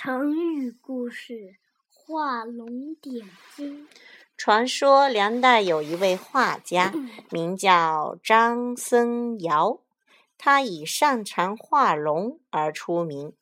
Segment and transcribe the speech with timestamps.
[0.00, 1.56] 成语故事：
[1.90, 3.88] 画龙点睛。
[4.36, 6.94] 传说梁代有一位画家，
[7.30, 9.80] 名叫张僧繇，
[10.38, 13.32] 他以擅长画龙而出名。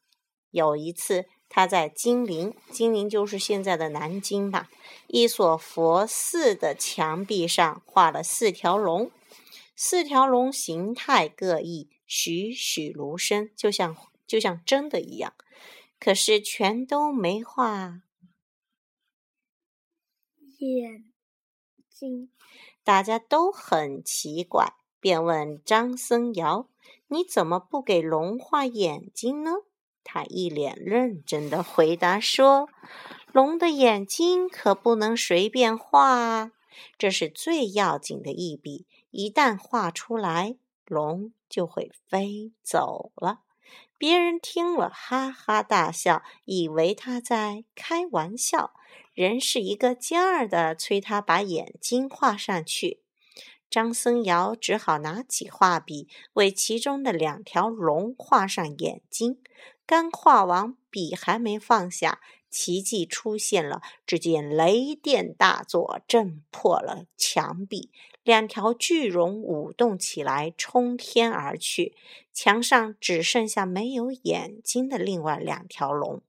[0.51, 4.71] 有一次，他在金陵（金陵就是现在的南京吧）
[5.09, 9.11] 一所佛寺的墙壁上画了四条龙，
[9.75, 13.95] 四条龙形态各异，栩栩如生，就像
[14.27, 15.35] 就像真的一样。
[16.07, 18.03] 可是全都没画
[20.61, 21.13] 眼
[21.89, 22.31] 睛，
[22.85, 26.69] 大家都很奇怪，便问张僧繇
[27.11, 29.51] ：“你怎么不给龙画眼睛呢？”
[30.05, 32.69] 他一脸认真的回答说
[33.35, 36.53] ：“龙的眼睛可不能随便画，
[36.97, 43.41] 这是最要紧的一笔，一旦画出来，龙就会飞走了。”
[43.99, 48.73] 别人听了，哈哈大笑，以为他在开玩笑，
[49.15, 53.01] 人是一个劲儿的催他把眼睛画上去。
[53.69, 59.41] 张僧繇只好拿起画笔，为其中的两条龙画上眼睛。
[59.85, 62.21] 刚画完，笔还没放下，
[62.57, 63.83] 奇迹出现了。
[64.07, 67.91] 只见雷电大作，震破了墙壁。
[68.23, 71.95] 两条巨龙舞动起来，冲天而去。
[72.33, 76.23] 墙上只剩下没有眼睛的另外两条龙。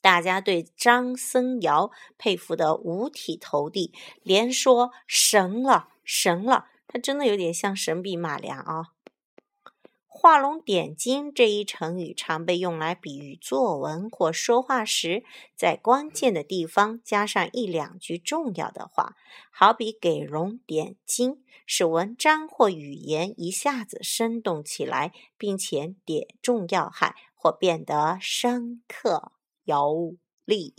[0.00, 6.68] 大家对张僧繇佩服得五体投地，连说神了，神了！
[6.86, 8.94] 他真的有点像神笔马良啊。
[10.20, 15.22] 画龙点睛这一成语常被用来比喻作文或说话时，
[15.54, 19.14] 在关键的地方加上一两句重要的话，
[19.52, 29.30] 好比给龙点睛，使文章或语言一下子生动起来，并且点中要害或变得深刻
[29.62, 30.74] 有力。